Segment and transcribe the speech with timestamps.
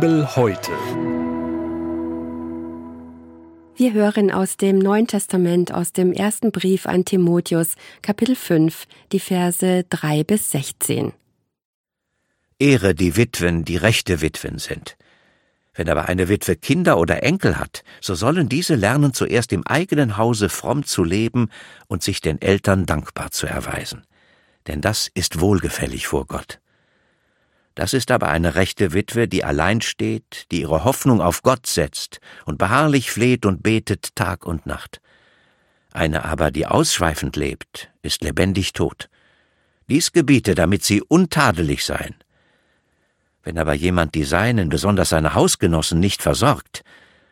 [0.00, 0.70] Bibel heute.
[3.76, 9.20] Wir hören aus dem Neuen Testament, aus dem ersten Brief an Timotheus, Kapitel 5, die
[9.20, 11.12] Verse 3 bis 16.
[12.58, 14.96] Ehre die Witwen, die rechte Witwen sind.
[15.74, 20.16] Wenn aber eine Witwe Kinder oder Enkel hat, so sollen diese lernen, zuerst im eigenen
[20.16, 21.50] Hause fromm zu leben
[21.88, 24.04] und sich den Eltern dankbar zu erweisen.
[24.66, 26.59] Denn das ist wohlgefällig vor Gott.
[27.74, 32.20] Das ist aber eine rechte Witwe, die allein steht, die ihre Hoffnung auf Gott setzt
[32.44, 35.00] und beharrlich fleht und betet Tag und Nacht.
[35.92, 39.08] Eine aber, die ausschweifend lebt, ist lebendig tot.
[39.88, 42.14] Dies gebiete, damit sie untadelig seien.
[43.42, 46.84] Wenn aber jemand die Seinen, besonders seine Hausgenossen, nicht versorgt,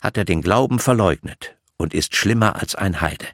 [0.00, 3.26] hat er den Glauben verleugnet und ist schlimmer als ein Heide.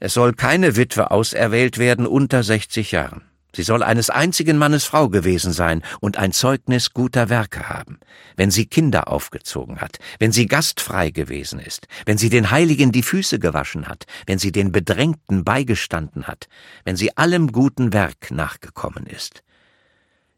[0.00, 3.27] Es soll keine Witwe auserwählt werden unter 60 Jahren.
[3.54, 7.98] Sie soll eines einzigen Mannes Frau gewesen sein und ein Zeugnis guter Werke haben,
[8.36, 13.02] wenn sie Kinder aufgezogen hat, wenn sie gastfrei gewesen ist, wenn sie den Heiligen die
[13.02, 16.48] Füße gewaschen hat, wenn sie den Bedrängten beigestanden hat,
[16.84, 19.42] wenn sie allem guten Werk nachgekommen ist.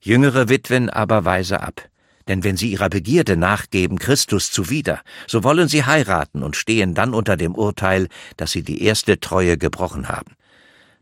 [0.00, 1.90] Jüngere Witwen aber weise ab,
[2.28, 7.12] denn wenn sie ihrer Begierde nachgeben Christus zuwider, so wollen sie heiraten und stehen dann
[7.12, 10.36] unter dem Urteil, dass sie die erste Treue gebrochen haben.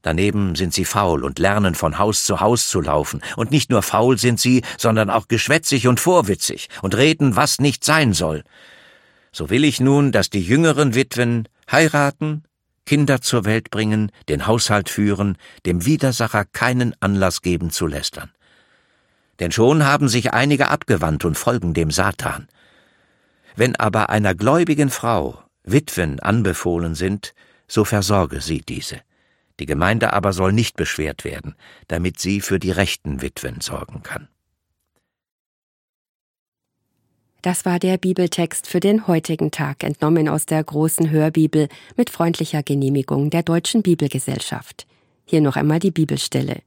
[0.03, 3.83] Daneben sind sie faul und lernen von Haus zu Haus zu laufen, und nicht nur
[3.83, 8.45] faul sind sie, sondern auch geschwätzig und vorwitzig und reden, was nicht sein soll.
[9.33, 12.45] So will ich nun, dass die jüngeren Witwen heiraten,
[12.87, 18.31] Kinder zur Welt bringen, den Haushalt führen, dem Widersacher keinen Anlass geben zu lästern
[19.39, 22.49] denn schon haben sich einige abgewandt und folgen dem Satan.
[23.57, 27.35] Wenn aber einer gläubigen Frau Witwen anbefohlen sind,
[27.67, 29.01] so versorge sie diese.
[29.61, 31.55] Die Gemeinde aber soll nicht beschwert werden,
[31.89, 34.29] damit sie für die rechten Witwen sorgen kann.
[37.43, 42.63] Das war der Bibeltext für den heutigen Tag, entnommen aus der großen Hörbibel mit freundlicher
[42.63, 44.87] Genehmigung der Deutschen Bibelgesellschaft.
[45.25, 46.63] Hier noch einmal die Bibelstelle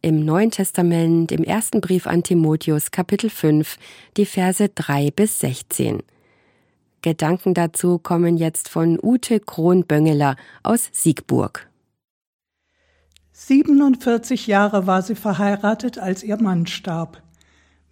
[0.00, 3.78] im Neuen Testament, im ersten Brief an Timotheus, Kapitel 5,
[4.16, 6.02] die Verse 3 bis 16.
[7.02, 11.68] Gedanken dazu kommen jetzt von Ute Kronböngeler aus Siegburg.
[13.40, 17.22] 47 Jahre war sie verheiratet, als ihr Mann starb.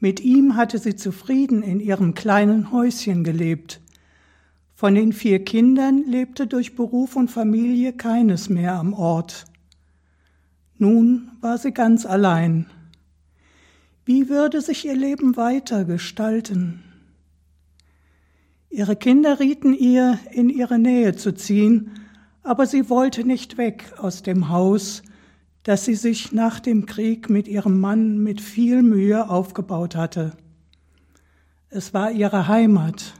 [0.00, 3.80] Mit ihm hatte sie zufrieden in ihrem kleinen Häuschen gelebt.
[4.74, 9.44] Von den vier Kindern lebte durch Beruf und Familie keines mehr am Ort.
[10.78, 12.66] Nun war sie ganz allein.
[14.04, 16.82] Wie würde sich ihr Leben weiter gestalten?
[18.68, 21.92] Ihre Kinder rieten ihr, in ihre Nähe zu ziehen,
[22.42, 25.04] aber sie wollte nicht weg aus dem Haus,
[25.66, 30.36] das sie sich nach dem Krieg mit ihrem Mann mit viel Mühe aufgebaut hatte.
[31.70, 33.14] Es war ihre Heimat.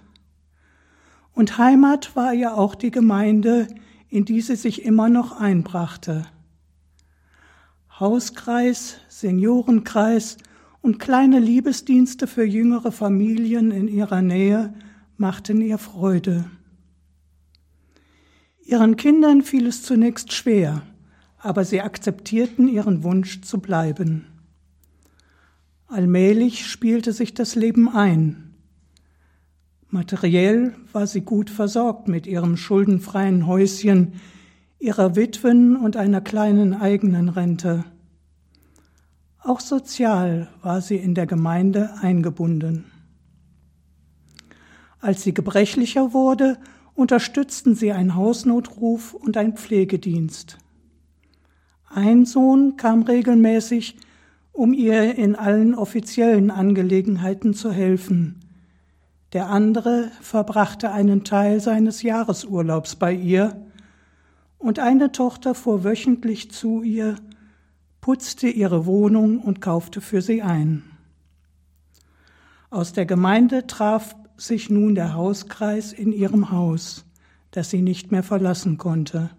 [1.33, 3.67] Und Heimat war ja auch die Gemeinde,
[4.09, 6.25] in die sie sich immer noch einbrachte.
[7.99, 10.37] Hauskreis, Seniorenkreis
[10.83, 14.73] und kleine Liebesdienste für jüngere Familien in ihrer Nähe
[15.17, 16.45] machten ihr Freude.
[18.63, 20.83] Ihren Kindern fiel es zunächst schwer,
[21.47, 24.27] aber sie akzeptierten ihren Wunsch zu bleiben.
[25.87, 28.55] Allmählich spielte sich das Leben ein.
[29.89, 34.15] Materiell war sie gut versorgt mit ihrem schuldenfreien Häuschen,
[34.81, 37.85] ihrer Witwen und einer kleinen eigenen Rente.
[39.39, 42.87] Auch sozial war sie in der Gemeinde eingebunden.
[44.99, 46.59] Als sie gebrechlicher wurde,
[46.95, 50.59] unterstützten sie einen Hausnotruf und einen Pflegedienst.
[51.97, 53.97] Ein Sohn kam regelmäßig,
[54.53, 58.41] um ihr in allen offiziellen Angelegenheiten zu helfen.
[59.33, 63.65] Der andere verbrachte einen Teil seines Jahresurlaubs bei ihr
[64.59, 67.17] und eine Tochter fuhr wöchentlich zu ihr,
[68.03, 70.83] putzte ihre Wohnung und kaufte für sie ein.
[72.69, 77.07] Aus der Gemeinde traf sich nun der Hauskreis in ihrem Haus,
[77.53, 79.31] das sie nicht mehr verlassen konnte.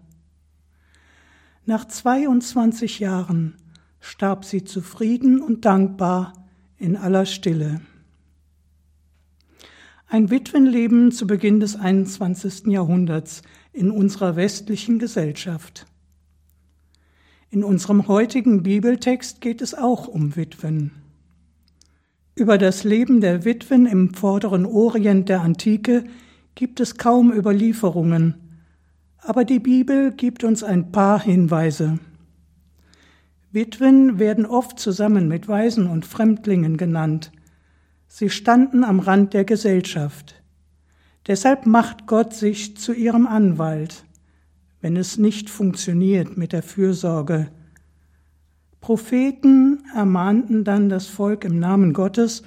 [1.68, 3.56] Nach 22 Jahren
[4.00, 6.32] starb sie zufrieden und dankbar
[6.78, 7.82] in aller Stille.
[10.06, 12.68] Ein Witwenleben zu Beginn des 21.
[12.68, 13.42] Jahrhunderts
[13.74, 15.84] in unserer westlichen Gesellschaft.
[17.50, 20.92] In unserem heutigen Bibeltext geht es auch um Witwen.
[22.34, 26.04] Über das Leben der Witwen im vorderen Orient der Antike
[26.54, 28.47] gibt es kaum Überlieferungen,
[29.18, 31.98] aber die Bibel gibt uns ein paar Hinweise.
[33.50, 37.32] Witwen werden oft zusammen mit Waisen und Fremdlingen genannt.
[38.06, 40.42] Sie standen am Rand der Gesellschaft.
[41.26, 44.04] Deshalb macht Gott sich zu ihrem Anwalt,
[44.80, 47.48] wenn es nicht funktioniert mit der Fürsorge.
[48.80, 52.42] Propheten ermahnten dann das Volk im Namen Gottes,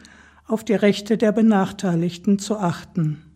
[0.47, 3.30] auf die Rechte der Benachteiligten zu achten.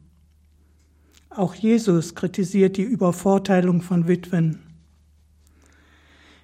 [1.35, 4.59] Auch Jesus kritisiert die Übervorteilung von Witwen.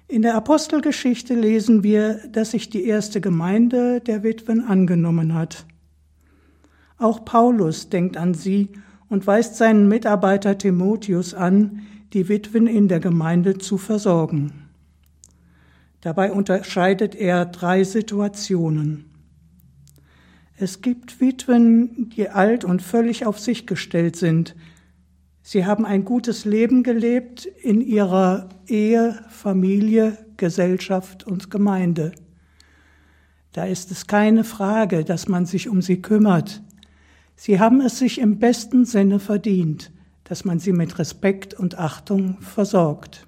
[0.06, 5.64] In der Apostelgeschichte lesen wir, dass sich die erste Gemeinde der Witwen angenommen hat.
[6.98, 8.68] Auch Paulus denkt an sie
[9.08, 11.80] und weist seinen Mitarbeiter Timotheus an,
[12.12, 14.68] die Witwen in der Gemeinde zu versorgen.
[16.02, 19.06] Dabei unterscheidet er drei Situationen.
[20.58, 24.54] Es gibt Witwen, die alt und völlig auf sich gestellt sind,
[25.42, 32.12] Sie haben ein gutes Leben gelebt in ihrer Ehe, Familie, Gesellschaft und Gemeinde.
[33.52, 36.62] Da ist es keine Frage, dass man sich um sie kümmert.
[37.34, 39.90] Sie haben es sich im besten Sinne verdient,
[40.24, 43.26] dass man sie mit Respekt und Achtung versorgt.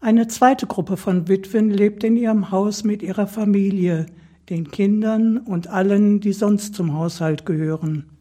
[0.00, 4.06] Eine zweite Gruppe von Witwen lebt in ihrem Haus mit ihrer Familie,
[4.50, 8.15] den Kindern und allen, die sonst zum Haushalt gehören.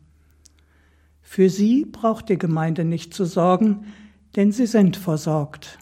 [1.27, 3.87] Für sie braucht die Gemeinde nicht zu sorgen,
[4.35, 5.79] denn sie sind versorgt.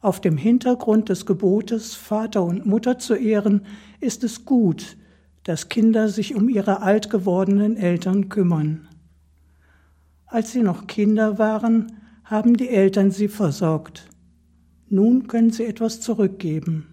[0.00, 3.66] Auf dem Hintergrund des Gebotes, Vater und Mutter zu ehren,
[4.00, 4.96] ist es gut,
[5.42, 8.88] dass Kinder sich um ihre alt gewordenen Eltern kümmern.
[10.26, 14.08] Als sie noch Kinder waren, haben die Eltern sie versorgt.
[14.88, 16.86] Nun können sie etwas zurückgeben.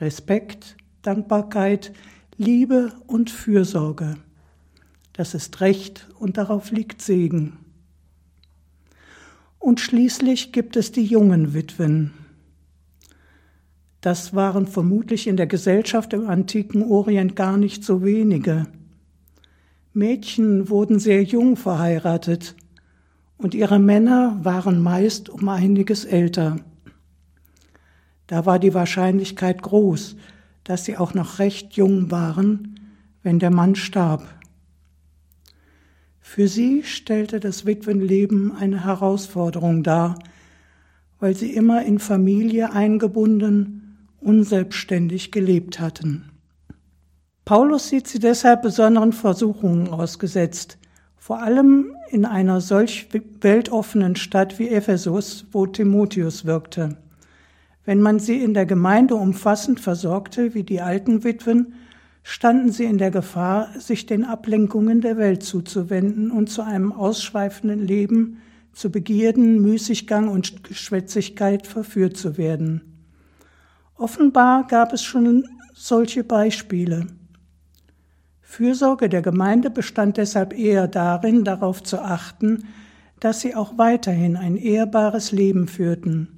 [0.00, 1.92] Respekt, Dankbarkeit,
[2.36, 4.16] Liebe und Fürsorge.
[5.12, 7.58] Das ist Recht und darauf liegt Segen.
[9.58, 12.12] Und schließlich gibt es die jungen Witwen.
[14.00, 18.66] Das waren vermutlich in der Gesellschaft im antiken Orient gar nicht so wenige.
[19.92, 22.56] Mädchen wurden sehr jung verheiratet
[23.36, 26.56] und ihre Männer waren meist um einiges älter.
[28.26, 30.16] Da war die Wahrscheinlichkeit groß,
[30.64, 32.80] dass sie auch noch recht jung waren,
[33.22, 34.26] wenn der Mann starb.
[36.22, 40.18] Für sie stellte das Witwenleben eine Herausforderung dar,
[41.20, 46.30] weil sie immer in Familie eingebunden, unselbstständig gelebt hatten.
[47.44, 50.78] Paulus sieht sie deshalb besonderen Versuchungen ausgesetzt,
[51.18, 53.08] vor allem in einer solch
[53.40, 56.96] weltoffenen Stadt wie Ephesus, wo Timotheus wirkte.
[57.84, 61.74] Wenn man sie in der Gemeinde umfassend versorgte, wie die alten Witwen,
[62.22, 67.80] standen sie in der Gefahr, sich den Ablenkungen der Welt zuzuwenden und zu einem ausschweifenden
[67.80, 68.38] Leben,
[68.72, 72.80] zu Begierden, Müßiggang und Geschwätzigkeit verführt zu werden.
[73.96, 77.06] Offenbar gab es schon solche Beispiele.
[78.40, 82.64] Fürsorge der Gemeinde bestand deshalb eher darin, darauf zu achten,
[83.20, 86.28] dass sie auch weiterhin ein ehrbares Leben führten.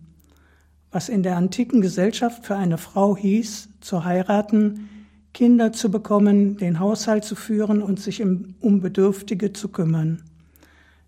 [0.91, 4.89] Was in der antiken Gesellschaft für eine Frau hieß, zu heiraten,
[5.35, 10.23] Kinder zu bekommen, den Haushalt zu führen und sich um Bedürftige zu kümmern.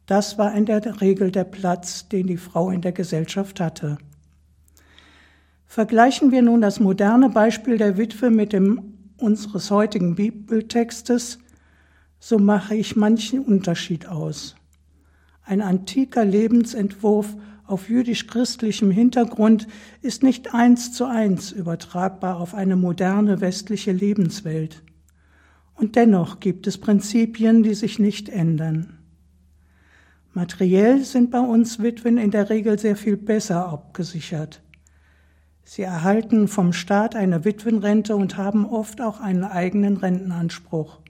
[0.07, 3.99] Das war in der Regel der Platz, den die Frau in der Gesellschaft hatte.
[5.67, 11.39] Vergleichen wir nun das moderne Beispiel der Witwe mit dem unseres heutigen Bibeltextes,
[12.19, 14.57] so mache ich manchen Unterschied aus.
[15.45, 19.67] Ein antiker Lebensentwurf auf jüdisch-christlichem Hintergrund
[20.03, 24.83] ist nicht eins zu eins übertragbar auf eine moderne westliche Lebenswelt.
[25.75, 28.99] Und dennoch gibt es Prinzipien, die sich nicht ändern.
[30.33, 34.63] Materiell sind bei uns Witwen in der Regel sehr viel besser abgesichert.
[35.65, 41.01] Sie erhalten vom Staat eine Witwenrente und haben oft auch einen eigenen Rentenanspruch.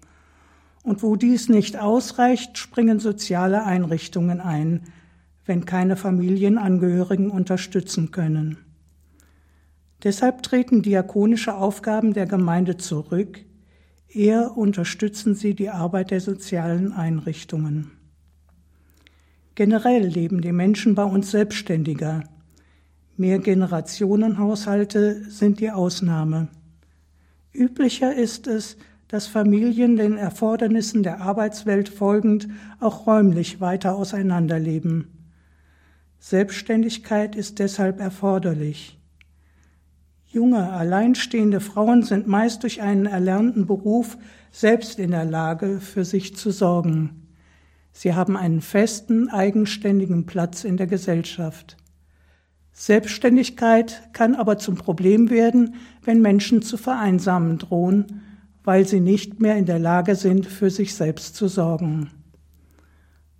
[0.82, 4.84] Und wo dies nicht ausreicht, springen soziale Einrichtungen ein,
[5.46, 8.58] wenn keine Familienangehörigen unterstützen können.
[10.02, 13.40] Deshalb treten diakonische Aufgaben der Gemeinde zurück,
[14.08, 17.92] eher unterstützen sie die Arbeit der sozialen Einrichtungen.
[19.54, 22.24] Generell leben die Menschen bei uns selbstständiger.
[23.16, 26.48] Mehrgenerationenhaushalte sind die Ausnahme.
[27.54, 28.76] Üblicher ist es,
[29.08, 32.48] dass Familien den Erfordernissen der Arbeitswelt folgend
[32.80, 35.15] auch räumlich weiter auseinanderleben.
[36.18, 38.98] Selbstständigkeit ist deshalb erforderlich.
[40.26, 44.18] Junge, alleinstehende Frauen sind meist durch einen erlernten Beruf
[44.50, 47.28] selbst in der Lage, für sich zu sorgen.
[47.92, 51.78] Sie haben einen festen, eigenständigen Platz in der Gesellschaft.
[52.72, 58.20] Selbstständigkeit kann aber zum Problem werden, wenn Menschen zu vereinsamen drohen,
[58.64, 62.10] weil sie nicht mehr in der Lage sind, für sich selbst zu sorgen.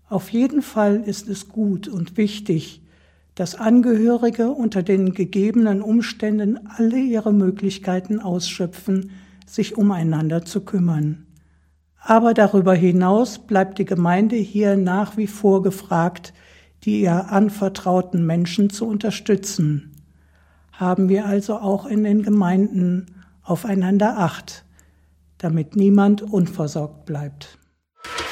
[0.08, 2.80] Auf jeden Fall ist es gut und wichtig,
[3.34, 9.10] dass Angehörige unter den gegebenen Umständen alle ihre Möglichkeiten ausschöpfen,
[9.46, 11.26] sich umeinander zu kümmern.
[11.98, 16.32] Aber darüber hinaus bleibt die Gemeinde hier nach wie vor gefragt,
[16.84, 19.92] die ihr anvertrauten Menschen zu unterstützen.
[20.70, 23.06] Haben wir also auch in den Gemeinden
[23.42, 24.64] aufeinander Acht,
[25.38, 27.58] damit niemand unversorgt bleibt.